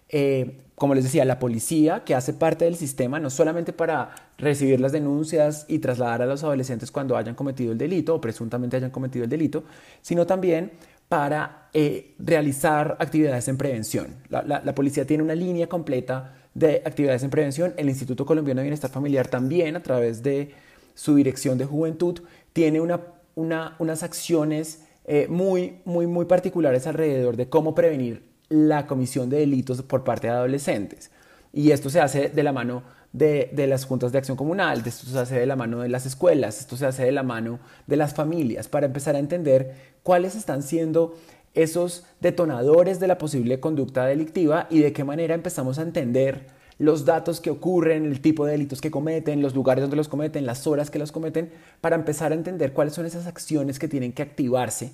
Eh, 0.08 0.60
como 0.76 0.94
les 0.94 1.04
decía, 1.04 1.24
la 1.24 1.38
policía 1.38 2.04
que 2.04 2.14
hace 2.14 2.34
parte 2.34 2.66
del 2.66 2.76
sistema 2.76 3.18
no 3.18 3.30
solamente 3.30 3.72
para 3.72 4.14
recibir 4.36 4.78
las 4.78 4.92
denuncias 4.92 5.64
y 5.68 5.78
trasladar 5.78 6.20
a 6.22 6.26
los 6.26 6.44
adolescentes 6.44 6.90
cuando 6.90 7.16
hayan 7.16 7.34
cometido 7.34 7.72
el 7.72 7.78
delito 7.78 8.14
o 8.14 8.20
presuntamente 8.20 8.76
hayan 8.76 8.90
cometido 8.90 9.24
el 9.24 9.30
delito, 9.30 9.64
sino 10.02 10.26
también 10.26 10.72
para 11.08 11.68
eh, 11.72 12.14
realizar 12.18 12.96
actividades 12.98 13.48
en 13.48 13.56
prevención. 13.56 14.16
La, 14.28 14.74
policía 14.74 15.06
tiene 15.06 15.22
una 15.22 15.34
línea 15.34 15.68
completa 15.68 16.34
de 16.54 16.82
actividades 16.84 17.22
en 17.22 17.30
prevención. 17.30 17.74
El 17.76 17.88
Instituto 17.88 18.24
Colombiano 18.26 18.60
de 18.60 18.64
Bienestar 18.64 18.90
Familiar 18.90 19.28
también, 19.28 19.76
a 19.76 19.82
través 19.82 20.22
de 20.22 20.54
su 20.94 21.14
dirección 21.14 21.58
de 21.58 21.64
juventud, 21.66 22.20
tiene 22.52 22.80
unas 22.80 24.02
acciones 24.02 24.84
eh, 25.04 25.26
muy, 25.28 25.80
muy, 25.84 26.06
muy 26.06 26.24
particulares 26.24 26.86
alrededor 26.86 27.36
de 27.36 27.48
cómo 27.48 27.74
prevenir 27.74 28.24
la 28.48 28.86
comisión 28.86 29.28
de 29.28 29.38
delitos 29.38 29.82
por 29.82 30.02
parte 30.02 30.28
de 30.28 30.32
adolescentes. 30.32 31.10
Y 31.52 31.70
esto 31.70 31.90
se 31.90 32.00
hace 32.00 32.28
de 32.28 32.42
la 32.42 32.52
mano 32.52 32.82
de, 33.16 33.66
las 33.66 33.86
juntas 33.86 34.12
de 34.12 34.18
acción 34.18 34.36
comunal, 34.36 34.82
esto 34.84 35.06
se 35.06 35.18
hace 35.18 35.38
de 35.38 35.46
la 35.46 35.56
mano 35.56 35.80
de 35.80 35.88
las 35.88 36.04
escuelas, 36.04 36.60
esto 36.60 36.76
se 36.76 36.86
hace 36.86 37.04
de 37.04 37.12
la 37.12 37.22
mano 37.22 37.58
de 37.86 37.96
las 37.96 38.14
familias, 38.14 38.68
para 38.68 38.86
empezar 38.86 39.16
a 39.16 39.18
entender 39.18 39.74
cuáles 40.02 40.34
están 40.34 40.62
siendo 40.62 41.14
esos 41.54 42.04
detonadores 42.20 43.00
de 43.00 43.06
la 43.06 43.16
posible 43.16 43.58
conducta 43.58 44.04
delictiva 44.04 44.66
y 44.68 44.80
de 44.80 44.92
qué 44.92 45.04
manera 45.04 45.34
empezamos 45.34 45.78
a 45.78 45.82
entender 45.82 46.48
los 46.78 47.06
datos 47.06 47.40
que 47.40 47.48
ocurren, 47.48 48.04
el 48.04 48.20
tipo 48.20 48.44
de 48.44 48.52
delitos 48.52 48.82
que 48.82 48.90
cometen, 48.90 49.40
los 49.40 49.54
lugares 49.54 49.80
donde 49.80 49.96
los 49.96 50.08
cometen, 50.08 50.44
las 50.44 50.66
horas 50.66 50.90
que 50.90 50.98
los 50.98 51.10
cometen, 51.10 51.50
para 51.80 51.96
empezar 51.96 52.32
a 52.32 52.34
entender 52.34 52.74
cuáles 52.74 52.92
son 52.92 53.06
esas 53.06 53.26
acciones 53.26 53.78
que 53.78 53.88
tienen 53.88 54.12
que 54.12 54.20
activarse 54.20 54.92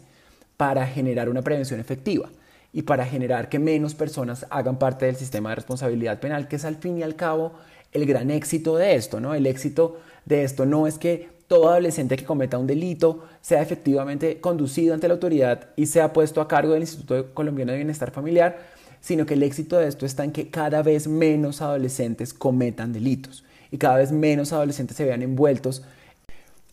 para 0.57 0.87
generar 0.87 1.29
una 1.29 1.43
prevención 1.43 1.81
efectiva 1.81 2.29
y 2.73 2.83
para 2.83 3.05
generar 3.05 3.49
que 3.49 3.59
menos 3.59 3.97
personas 3.97 4.47
hagan 4.49 4.79
parte 4.79 5.07
del 5.07 5.17
sistema 5.17 5.49
de 5.49 5.57
responsabilidad 5.57 6.21
penal, 6.21 6.47
que 6.47 6.55
es 6.55 6.65
al 6.65 6.77
fin 6.77 6.99
y 6.99 7.03
al 7.03 7.17
cabo 7.17 7.53
el 7.93 8.07
gran 8.07 8.31
éxito 8.31 8.77
de 8.77 8.95
esto, 8.95 9.21
¿no? 9.21 9.35
El 9.35 9.47
éxito 9.47 10.01
de 10.25 10.45
esto 10.45 10.67
no 10.67 10.87
es 10.87 10.99
que 10.99 11.29
todo 11.47 11.69
adolescente 11.69 12.17
que 12.17 12.25
cometa 12.25 12.57
un 12.57 12.67
delito 12.67 13.25
sea 13.43 13.61
efectivamente 13.61 14.41
conducido 14.41 14.95
ante 14.95 15.09
la 15.09 15.15
autoridad 15.15 15.69
y 15.77 15.87
sea 15.87 16.13
puesto 16.13 16.41
a 16.41 16.49
cargo 16.49 16.73
del 16.73 16.83
Instituto 16.83 17.35
Colombiano 17.35 17.73
de 17.73 17.79
Bienestar 17.79 18.11
Familiar, 18.11 18.59
sino 19.01 19.27
que 19.27 19.35
el 19.35 19.43
éxito 19.43 19.77
de 19.79 19.89
esto 19.89 20.07
está 20.07 20.25
en 20.25 20.33
que 20.33 20.49
cada 20.49 20.83
vez 20.83 21.07
menos 21.07 21.61
adolescentes 21.61 22.33
cometan 22.33 22.93
delitos 22.93 23.45
y 23.71 23.79
cada 23.79 23.97
vez 23.97 24.13
menos 24.13 24.53
adolescentes 24.53 24.97
se 24.97 25.05
vean 25.05 25.23
envueltos 25.23 25.83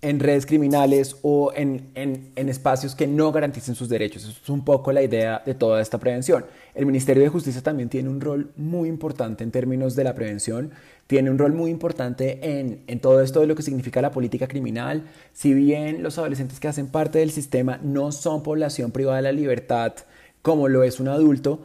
en 0.01 0.20
redes 0.20 0.46
criminales 0.46 1.18
o 1.24 1.51
en, 1.53 1.91
en, 1.96 2.50
espacios 2.50 2.96
que 2.96 3.06
no 3.06 3.32
garanticen 3.34 3.75
sus 3.75 3.89
derechos. 3.89 4.24
Eso 4.24 4.39
es 4.41 4.50
un 4.50 4.63
poco 4.63 4.94
la 4.94 5.03
idea 5.03 5.44
de 5.46 5.53
toda 5.53 5.82
esta 5.82 5.98
prevención. 5.98 6.46
El 6.74 6.86
Ministerio 6.86 7.22
de 7.22 7.29
Justicia 7.29 7.62
también 7.62 7.89
tiene 7.89 8.08
un 8.08 8.22
rol 8.22 8.51
muy 8.56 8.88
importante 8.88 9.44
en 9.44 9.51
términos 9.51 9.96
de 9.96 10.06
la 10.06 10.15
prevención, 10.15 10.72
tiene 11.08 11.29
un 11.29 11.38
rol 11.38 11.53
muy 11.53 11.70
importante 11.70 12.39
en, 12.60 12.82
en 12.88 13.00
todo 13.00 13.22
esto 13.22 13.41
de 13.41 13.48
lo 13.48 13.56
que 13.56 13.63
significa 13.63 14.01
la 14.01 14.12
política 14.12 14.48
criminal. 14.48 15.03
Si 15.34 15.53
bien 15.53 16.01
los 16.01 16.18
adolescentes 16.18 16.62
que 16.62 16.70
hacen 16.70 16.88
parte 16.88 17.20
del 17.20 17.32
sistema 17.32 17.79
no 17.84 18.13
son 18.13 18.41
población 18.41 18.91
privada 18.91 19.18
de 19.18 19.24
la 19.24 19.32
libertad 19.34 19.94
como 20.41 20.70
lo 20.70 20.84
es 20.84 21.01
un 21.01 21.10
adulto, 21.10 21.60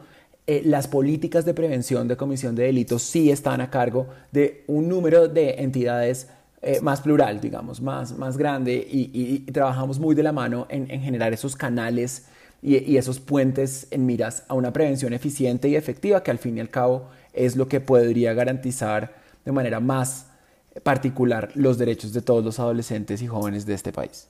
eh, 0.47 0.61
las 0.63 0.87
políticas 0.87 1.45
de 1.45 1.53
prevención 1.53 2.07
de 2.07 2.17
comisión 2.17 2.55
de 2.55 2.63
delitos 2.63 3.01
sí 3.01 3.31
están 3.31 3.61
a 3.61 3.71
cargo 3.71 4.07
de 4.31 4.63
un 4.67 4.87
número 4.87 5.27
de 5.27 5.55
entidades 5.59 6.27
eh, 6.67 6.81
más 6.81 7.01
plural, 7.01 7.39
digamos, 7.39 7.79
más, 7.79 8.17
más 8.17 8.37
grande 8.37 8.73
y, 8.91 9.37
trabajamos 9.51 9.99
muy 9.99 10.15
de 10.15 10.23
la 10.23 10.31
mano 10.31 10.65
en, 10.67 10.87
generar 10.99 11.31
esos 11.31 11.55
canales 11.55 12.25
y, 12.59 12.97
esos 12.97 13.19
puentes 13.19 13.87
en 13.91 14.07
miras 14.07 14.45
a 14.47 14.55
una 14.55 14.73
prevención 14.73 15.13
eficiente 15.13 15.69
y 15.69 15.75
efectiva 15.75 16.23
que 16.23 16.31
al 16.31 16.39
fin 16.39 16.57
y 16.57 16.61
al 16.61 16.71
cabo 16.71 17.07
es 17.33 17.55
lo 17.55 17.67
que 17.67 17.81
podría 17.81 18.33
garantizar 18.33 19.13
de 19.45 19.51
manera 19.51 19.79
más 19.79 20.31
particular 20.81 21.51
los 21.53 21.77
derechos 21.77 22.13
de 22.13 22.23
todos 22.23 22.43
los 22.43 22.59
adolescentes 22.59 23.21
y 23.21 23.27
jóvenes 23.27 23.67
de 23.67 23.75
este 23.75 23.91
país. 23.91 24.27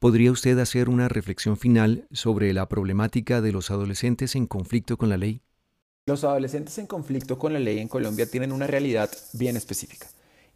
¿Podría 0.00 0.32
usted 0.32 0.58
hacer 0.58 0.88
una 0.88 1.08
reflexión 1.08 1.56
final 1.56 2.08
sobre 2.10 2.52
la 2.52 2.68
problemática 2.68 3.40
de 3.40 3.52
los 3.52 3.70
adolescentes 3.70 4.34
en 4.34 4.48
conflicto 4.48 4.96
con 4.96 5.08
la 5.08 5.16
ley? 5.16 5.40
Los 6.06 6.24
adolescentes 6.24 6.76
en 6.78 6.88
conflicto 6.88 7.38
con 7.38 7.52
la 7.52 7.60
ley 7.60 7.78
en 7.78 7.86
Colombia 7.86 8.28
tienen 8.28 8.50
una 8.50 8.66
realidad 8.66 9.08
bien 9.34 9.56
específica. 9.56 10.08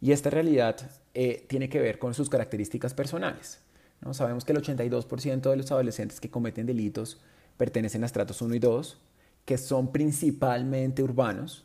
Y 0.03 0.11
esta 0.11 0.29
realidad 0.29 0.75
eh, 1.13 1.45
tiene 1.47 1.69
que 1.69 1.79
ver 1.79 1.97
con 1.97 2.13
sus 2.13 2.29
características 2.29 2.93
personales. 2.93 3.59
¿no? 4.01 4.13
Sabemos 4.13 4.43
que 4.43 4.51
el 4.51 4.61
82% 4.61 5.49
de 5.49 5.55
los 5.55 5.71
adolescentes 5.71 6.19
que 6.19 6.29
cometen 6.29 6.65
delitos 6.65 7.21
pertenecen 7.55 8.03
a 8.03 8.07
estratos 8.07 8.41
1 8.41 8.53
y 8.53 8.59
2, 8.59 8.97
que 9.45 9.57
son 9.57 9.93
principalmente 9.93 11.03
urbanos, 11.03 11.63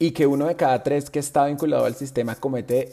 y 0.00 0.10
que 0.10 0.26
uno 0.26 0.48
de 0.48 0.56
cada 0.56 0.82
tres 0.82 1.08
que 1.08 1.20
está 1.20 1.46
vinculado 1.46 1.84
al 1.84 1.94
sistema 1.94 2.34
comete 2.34 2.92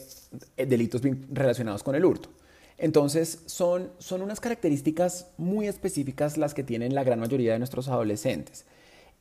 eh, 0.58 0.68
delitos 0.68 1.02
relacionados 1.32 1.82
con 1.82 1.96
el 1.96 2.06
hurto. 2.06 2.30
Entonces, 2.78 3.40
son, 3.48 3.90
son 3.98 4.22
unas 4.22 4.40
características 4.40 5.26
muy 5.38 5.68
específicas 5.68 6.38
las 6.38 6.54
que 6.54 6.62
tienen 6.62 6.94
la 6.94 7.04
gran 7.04 7.20
mayoría 7.20 7.54
de 7.54 7.58
nuestros 7.58 7.88
adolescentes 7.88 8.66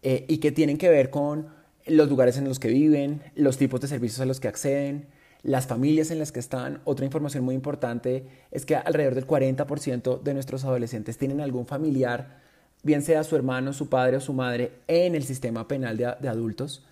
eh, 0.02 0.26
y 0.28 0.36
que 0.36 0.52
tienen 0.52 0.76
que 0.76 0.90
ver 0.90 1.08
con 1.08 1.61
los 1.86 2.08
lugares 2.08 2.36
en 2.36 2.44
los 2.44 2.58
que 2.58 2.68
viven, 2.68 3.22
los 3.34 3.56
tipos 3.56 3.80
de 3.80 3.88
servicios 3.88 4.20
a 4.20 4.26
los 4.26 4.40
que 4.40 4.48
acceden, 4.48 5.08
las 5.42 5.66
familias 5.66 6.10
en 6.10 6.18
las 6.18 6.32
que 6.32 6.40
están. 6.40 6.80
Otra 6.84 7.04
información 7.04 7.44
muy 7.44 7.54
importante 7.54 8.26
es 8.50 8.64
que 8.64 8.76
alrededor 8.76 9.14
del 9.14 9.26
40% 9.26 10.22
de 10.22 10.34
nuestros 10.34 10.64
adolescentes 10.64 11.18
tienen 11.18 11.40
algún 11.40 11.66
familiar, 11.66 12.40
bien 12.82 13.02
sea 13.02 13.24
su 13.24 13.36
hermano, 13.36 13.72
su 13.72 13.88
padre 13.88 14.16
o 14.16 14.20
su 14.20 14.32
madre, 14.32 14.72
en 14.86 15.14
el 15.14 15.24
sistema 15.24 15.66
penal 15.66 15.96
de, 15.96 16.28
adultos. 16.28 16.84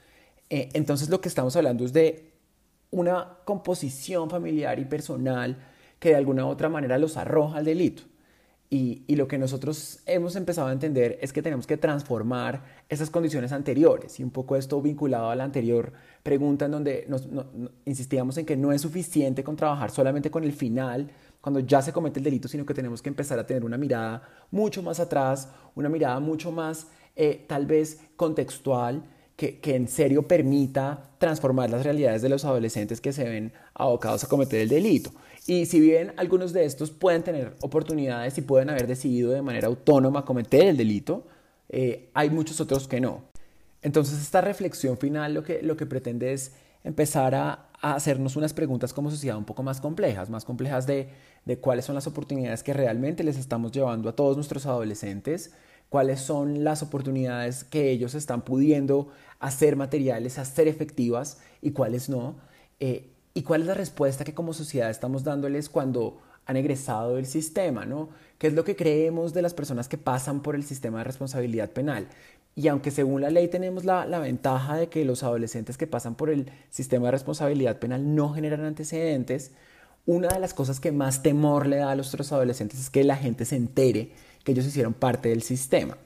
Eh, 0.49 0.69
entonces 0.73 1.09
lo 1.09 1.21
que 1.21 1.29
estamos 1.29 1.55
hablando 1.57 1.85
es 1.85 1.93
de 1.93 2.33
una 2.91 3.39
composición 3.45 4.29
familiar 4.31 4.79
y 4.81 4.85
personal 4.85 5.57
que 6.01 6.11
de 6.11 6.17
alguna 6.17 6.47
u 6.47 6.49
otra 6.49 6.69
manera 6.69 6.99
los 6.99 7.17
arroja 7.17 7.59
al 7.59 7.65
delito. 7.65 8.03
Y, 8.73 9.17
lo 9.17 9.27
que 9.27 9.37
nosotros 9.37 9.99
hemos 10.07 10.37
empezado 10.37 10.69
a 10.69 10.73
entender 10.73 11.19
es 11.21 11.33
que 11.33 11.43
tenemos 11.43 11.67
que 11.67 11.77
transformar 11.77 12.63
esas 12.89 13.11
condiciones 13.11 13.51
anteriores 13.51 14.21
y 14.21 14.23
un 14.23 14.31
poco 14.31 14.55
esto 14.55 14.81
vinculado 14.81 15.29
a 15.29 15.35
la 15.35 15.43
anterior 15.43 15.93
pregunta 16.23 16.67
en 16.67 16.71
donde 16.71 17.05
nos, 17.09 17.29
insistíamos 17.85 18.39
en 18.39 18.47
que 18.47 18.57
no 18.57 18.71
es 18.71 18.83
suficiente 18.83 19.43
con 19.43 19.57
trabajar 19.57 19.91
solamente 19.91 20.31
con 20.31 20.45
el 20.45 20.53
final 20.53 21.11
cuando 21.41 21.59
ya 21.59 21.83
se 21.83 21.93
comete 21.93 22.21
el 22.21 22.25
delito, 22.25 22.47
sino 22.47 22.65
que 22.65 22.73
tenemos 22.73 23.03
que 23.03 23.09
empezar 23.09 23.41
a 23.41 23.47
tener 23.47 23.65
una 23.65 23.77
mirada 23.77 24.23
mucho 24.53 24.85
más 24.85 25.01
atrás, 25.01 25.49
una 25.75 25.89
mirada 25.89 26.21
mucho 26.21 26.53
más 26.53 26.87
eh, 27.17 27.45
tal 27.49 27.67
vez 27.67 28.01
contextual 28.15 29.03
que, 29.41 29.75
en 29.75 29.89
serio 29.89 30.29
permita 30.29 31.11
transformar 31.17 31.71
las 31.71 31.85
realidades 31.85 32.21
de 32.21 32.29
los 32.29 32.45
adolescentes 32.45 33.01
que 33.01 33.13
se 33.13 33.25
ven 33.25 33.53
abocados 33.73 34.23
a 34.23 34.29
cometer 34.29 34.61
el 34.61 34.69
delito. 34.69 35.13
Y 35.47 35.65
si 35.65 35.81
bien 35.81 36.13
algunos 36.19 36.53
de 36.53 36.67
estos 36.67 36.91
pueden 36.91 37.23
tener 37.23 37.55
oportunidades 37.63 38.37
y 38.37 38.43
pueden 38.43 38.69
haber 38.69 38.87
decidido 38.87 39.31
de 39.31 39.41
manera 39.41 39.69
autónoma 39.69 40.27
cometer 40.27 40.67
el 40.67 40.77
delito, 40.77 41.27
eh, 41.71 42.11
hay 42.13 42.29
muchos 42.29 42.61
otros 42.61 42.87
que 42.87 43.01
no. 43.01 43.23
Entonces 43.81 44.21
esta 44.21 44.43
reflexión 44.43 44.99
final 44.99 45.33
lo 45.33 45.43
que, 45.43 45.63
lo 45.63 45.75
que 45.75 45.87
pretende 45.87 46.35
es 46.35 46.53
empezar 46.85 47.35
a, 47.35 47.67
hacernos 47.83 48.37
unas 48.37 48.53
preguntas 48.53 48.93
como 48.93 49.11
sociedad 49.11 49.39
un 49.39 49.47
poco 49.47 49.63
más 49.63 49.81
complejas, 49.81 50.29
más 50.29 50.45
complejas 50.45 50.87
de, 50.87 51.09
de 51.47 51.59
cuáles 51.59 51.87
son 51.87 51.95
las 51.95 52.07
oportunidades 52.07 52.63
que 52.63 52.75
realmente 52.75 53.25
les 53.25 53.39
estamos 53.39 53.73
llevando 53.73 54.11
a 54.11 54.15
todos 54.15 54.37
nuestros 54.37 54.67
adolescentes, 54.67 55.53
cuáles 55.91 56.21
son 56.21 56.65
las 56.65 56.83
oportunidades 56.83 57.65
que 57.65 57.91
ellos 57.91 58.15
están 58.15 58.43
pudiendo 58.43 59.09
hacer 59.41 59.77
materiales, 59.77 60.39
hacer 60.39 60.69
efectivas 60.69 61.39
y 61.61 61.73
cuáles 61.73 62.09
no. 62.09 62.37
Eh, 62.79 63.11
¿Y 63.35 63.43
cuál 63.43 63.63
es 63.63 63.67
la 63.67 63.75
respuesta 63.75 64.25
que 64.25 64.33
como 64.33 64.55
sociedad 64.55 64.89
estamos 64.89 65.25
dándoles 65.25 65.69
cuando 65.69 66.19
han 66.47 66.57
egresado 66.57 67.17
del 67.17 67.27
sistema? 67.27 67.85
¿no? 67.85 68.09
¿Qué 68.39 68.47
es 68.47 68.55
lo 68.55 68.65
que 68.65 68.77
creemos 68.77 69.35
de 69.35 69.43
las 69.43 69.53
personas 69.53 69.89
que 69.89 69.99
pasan 69.99 70.41
por 70.41 70.55
el 70.55 70.65
sistema 70.65 70.99
de 70.99 71.05
responsabilidad 71.05 71.71
penal? 71.71 72.09
Y 72.55 72.69
aunque 72.69 72.91
según 72.91 73.21
la 73.21 73.31
ley 73.31 73.49
tenemos 73.49 73.85
la, 73.85 74.07
la, 74.07 74.19
ventaja 74.21 74.77
de 74.77 74.89
que 74.89 75.05
los 75.05 75.23
adolescentes 75.23 75.77
que 75.77 75.87
pasan 75.87 76.15
por 76.15 76.31
el 76.31 76.51
sistema 76.69 77.07
de 77.07 77.13
responsabilidad 77.13 77.79
penal 77.79 78.15
no 78.15 78.33
generan 78.33 78.65
antecedentes, 78.65 79.53
una 80.07 80.29
de 80.29 80.41
las 80.41 80.55
cosas 80.55 80.81
que 80.81 80.93
más 80.93 81.23
temor 81.23 81.67
le 81.67 81.77
da 81.77 81.93
a 81.93 81.97
nuestros 81.97 82.33
adolescentes 82.33 82.81
es 82.81 82.91
que 82.91 83.05
la 83.05 83.17
gente 83.17 83.45
se 83.45 83.57
entere 83.57 84.13
que 84.45 84.53
ellos 84.53 84.67
hicieron 84.67 84.95
parte 84.95 85.29
del 85.29 85.43
sistema. 85.43 85.97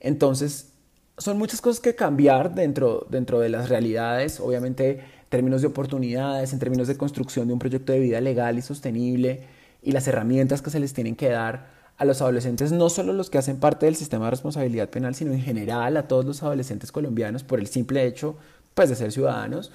Entonces, 0.00 0.72
son 1.18 1.38
muchas 1.38 1.60
cosas 1.60 1.80
que 1.80 1.94
cambiar 1.94 2.54
dentro, 2.54 3.06
dentro 3.10 3.40
de 3.40 3.48
las 3.48 3.68
realidades. 3.68 4.40
Obviamente 4.40 5.00
términos 5.32 5.62
de 5.62 5.68
oportunidades, 5.68 6.52
en 6.52 6.58
términos 6.58 6.88
de 6.88 6.96
construcción 6.98 7.46
de 7.46 7.54
un 7.54 7.58
proyecto 7.58 7.92
de 7.92 8.00
vida 8.00 8.20
legal 8.20 8.58
y 8.58 8.62
sostenible 8.62 9.44
y 9.82 9.92
las 9.92 10.06
herramientas 10.06 10.60
que 10.60 10.68
se 10.68 10.78
les 10.78 10.92
tienen 10.92 11.16
que 11.16 11.30
dar 11.30 11.70
a 11.96 12.04
los 12.04 12.20
adolescentes, 12.20 12.70
no 12.70 12.90
solo 12.90 13.14
los 13.14 13.30
que 13.30 13.38
hacen 13.38 13.58
parte 13.58 13.86
del 13.86 13.96
sistema 13.96 14.26
de 14.26 14.32
responsabilidad 14.32 14.90
penal, 14.90 15.14
sino 15.14 15.32
en 15.32 15.40
general 15.40 15.96
a 15.96 16.06
todos 16.06 16.26
los 16.26 16.42
adolescentes 16.42 16.92
colombianos 16.92 17.44
por 17.44 17.60
el 17.60 17.66
simple 17.66 18.04
hecho 18.04 18.36
pues, 18.74 18.90
de 18.90 18.94
ser 18.94 19.10
ciudadanos. 19.10 19.72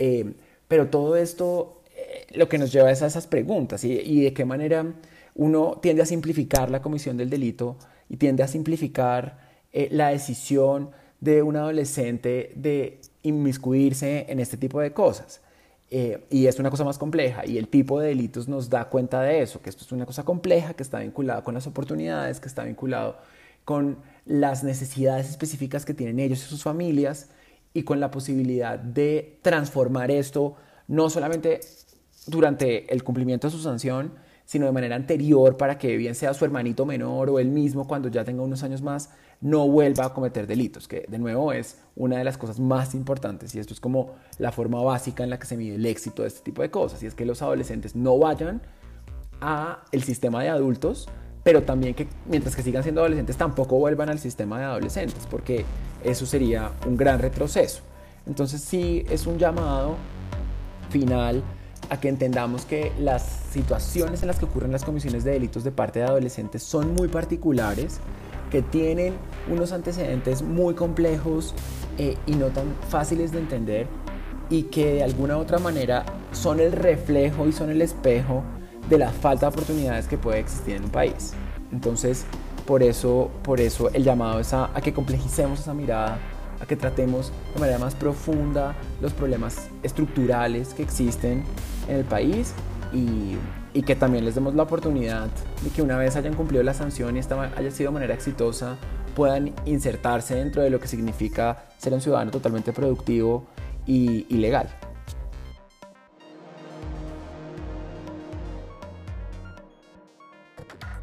Eh, 0.00 0.34
pero 0.66 0.88
todo 0.88 1.14
esto 1.14 1.82
eh, 1.94 2.26
lo 2.34 2.48
que 2.48 2.58
nos 2.58 2.72
lleva 2.72 2.90
es 2.90 3.00
a 3.02 3.06
esas 3.06 3.28
preguntas 3.28 3.84
y 3.84 4.22
de 4.22 4.32
qué 4.32 4.44
manera 4.44 4.86
uno 5.36 5.78
tiende 5.82 6.02
a 6.02 6.06
simplificar 6.06 6.70
la 6.70 6.82
comisión 6.82 7.16
del 7.16 7.30
delito 7.30 7.76
y 8.08 8.16
tiende 8.16 8.42
a 8.42 8.48
simplificar 8.48 9.38
eh, 9.72 9.88
la 9.92 10.08
decisión 10.08 10.90
de 11.20 11.42
un 11.42 11.56
adolescente 11.56 12.52
de 12.56 13.00
inmiscuirse 13.22 14.26
en 14.28 14.40
este 14.40 14.56
tipo 14.56 14.80
de 14.80 14.92
cosas. 14.92 15.40
Eh, 15.88 16.24
y 16.30 16.46
es 16.46 16.58
una 16.58 16.70
cosa 16.70 16.82
más 16.84 16.98
compleja 16.98 17.46
y 17.46 17.58
el 17.58 17.68
tipo 17.68 18.00
de 18.00 18.08
delitos 18.08 18.48
nos 18.48 18.68
da 18.68 18.86
cuenta 18.86 19.20
de 19.22 19.42
eso, 19.42 19.62
que 19.62 19.70
esto 19.70 19.84
es 19.84 19.92
una 19.92 20.04
cosa 20.04 20.24
compleja, 20.24 20.74
que 20.74 20.82
está 20.82 20.98
vinculada 20.98 21.44
con 21.44 21.54
las 21.54 21.66
oportunidades, 21.66 22.40
que 22.40 22.48
está 22.48 22.64
vinculado 22.64 23.18
con 23.64 23.98
las 24.24 24.64
necesidades 24.64 25.28
específicas 25.30 25.84
que 25.84 25.94
tienen 25.94 26.18
ellos 26.18 26.40
y 26.40 26.48
sus 26.48 26.62
familias 26.62 27.28
y 27.72 27.82
con 27.82 28.00
la 28.00 28.10
posibilidad 28.10 28.78
de 28.78 29.38
transformar 29.42 30.10
esto 30.10 30.56
no 30.88 31.10
solamente 31.10 31.60
durante 32.26 32.92
el 32.92 33.04
cumplimiento 33.04 33.46
de 33.48 33.52
su 33.52 33.60
sanción, 33.60 34.12
sino 34.46 34.64
de 34.64 34.72
manera 34.72 34.96
anterior 34.96 35.56
para 35.56 35.76
que 35.76 35.96
bien 35.96 36.14
sea 36.14 36.32
su 36.32 36.44
hermanito 36.44 36.86
menor 36.86 37.28
o 37.28 37.38
él 37.38 37.48
mismo 37.48 37.86
cuando 37.86 38.08
ya 38.08 38.24
tenga 38.24 38.42
unos 38.42 38.62
años 38.62 38.80
más, 38.80 39.10
no 39.40 39.68
vuelva 39.68 40.06
a 40.06 40.14
cometer 40.14 40.46
delitos, 40.46 40.88
que 40.88 41.04
de 41.08 41.18
nuevo 41.18 41.52
es 41.52 41.78
una 41.96 42.16
de 42.16 42.24
las 42.24 42.38
cosas 42.38 42.58
más 42.58 42.94
importantes 42.94 43.54
y 43.54 43.58
esto 43.58 43.74
es 43.74 43.80
como 43.80 44.14
la 44.38 44.52
forma 44.52 44.82
básica 44.82 45.24
en 45.24 45.30
la 45.30 45.38
que 45.38 45.46
se 45.46 45.56
mide 45.56 45.74
el 45.74 45.84
éxito 45.84 46.22
de 46.22 46.28
este 46.28 46.40
tipo 46.40 46.62
de 46.62 46.70
cosas 46.70 47.02
y 47.02 47.06
es 47.06 47.14
que 47.14 47.26
los 47.26 47.42
adolescentes 47.42 47.94
no 47.94 48.18
vayan 48.18 48.62
a 49.40 49.84
el 49.92 50.02
sistema 50.02 50.42
de 50.42 50.48
adultos, 50.48 51.08
pero 51.42 51.62
también 51.62 51.94
que 51.94 52.08
mientras 52.26 52.56
que 52.56 52.62
sigan 52.62 52.82
siendo 52.82 53.00
adolescentes 53.02 53.36
tampoco 53.36 53.76
vuelvan 53.76 54.08
al 54.08 54.18
sistema 54.18 54.58
de 54.58 54.64
adolescentes, 54.64 55.26
porque 55.30 55.64
eso 56.02 56.24
sería 56.24 56.70
un 56.86 56.96
gran 56.96 57.18
retroceso. 57.18 57.82
Entonces 58.26 58.60
sí 58.62 59.04
es 59.10 59.26
un 59.26 59.38
llamado 59.38 59.96
final 60.90 61.42
a 61.90 62.00
que 62.00 62.08
entendamos 62.08 62.64
que 62.64 62.92
las 62.98 63.22
situaciones 63.50 64.22
en 64.22 64.28
las 64.28 64.38
que 64.38 64.44
ocurren 64.44 64.72
las 64.72 64.84
comisiones 64.84 65.24
de 65.24 65.32
delitos 65.32 65.64
de 65.64 65.70
parte 65.70 66.00
de 66.00 66.06
adolescentes 66.06 66.62
son 66.62 66.94
muy 66.94 67.08
particulares 67.08 68.00
que 68.50 68.62
tienen 68.62 69.14
unos 69.50 69.72
antecedentes 69.72 70.42
muy 70.42 70.74
complejos 70.74 71.54
eh, 71.98 72.16
y 72.26 72.32
no 72.32 72.48
tan 72.48 72.74
fáciles 72.88 73.32
de 73.32 73.38
entender 73.38 73.86
y 74.48 74.64
que 74.64 74.94
de 74.94 75.02
alguna 75.02 75.36
u 75.36 75.40
otra 75.40 75.58
manera 75.58 76.04
son 76.32 76.60
el 76.60 76.72
reflejo 76.72 77.46
y 77.46 77.52
son 77.52 77.70
el 77.70 77.82
espejo 77.82 78.42
de 78.88 78.98
la 78.98 79.10
falta 79.10 79.46
de 79.46 79.50
oportunidades 79.50 80.06
que 80.06 80.18
puede 80.18 80.38
existir 80.38 80.76
en 80.76 80.84
un 80.84 80.90
país. 80.90 81.32
Entonces, 81.72 82.24
por 82.64 82.82
eso, 82.82 83.30
por 83.42 83.60
eso 83.60 83.90
el 83.92 84.04
llamado 84.04 84.40
es 84.40 84.52
a, 84.52 84.70
a 84.72 84.80
que 84.80 84.92
complejicemos 84.92 85.60
esa 85.60 85.74
mirada, 85.74 86.18
a 86.60 86.66
que 86.66 86.76
tratemos 86.76 87.32
de 87.54 87.60
manera 87.60 87.78
más 87.78 87.94
profunda 87.94 88.74
los 89.00 89.12
problemas 89.12 89.68
estructurales 89.82 90.74
que 90.74 90.82
existen 90.82 91.44
en 91.88 91.96
el 91.96 92.04
país 92.04 92.52
y, 92.92 93.36
que 93.82 93.94
también 93.94 94.24
les 94.24 94.34
demos 94.34 94.54
la 94.54 94.62
oportunidad 94.62 95.28
de 95.62 95.70
que 95.70 95.82
una 95.82 95.98
vez 95.98 96.16
hayan 96.16 96.34
cumplido 96.34 96.62
la 96.62 96.72
sanción 96.72 97.16
y 97.16 97.20
esta 97.20 97.40
haya 97.56 97.70
sido 97.70 97.90
de 97.90 97.94
manera 97.94 98.14
exitosa, 98.14 98.78
puedan 99.14 99.52
insertarse 99.66 100.34
dentro 100.34 100.62
de 100.62 100.70
lo 100.70 100.80
que 100.80 100.88
significa 100.88 101.66
ser 101.76 101.92
un 101.92 102.00
ciudadano 102.00 102.30
totalmente 102.30 102.72
productivo 102.72 103.46
y 103.86 104.24
legal. 104.30 104.68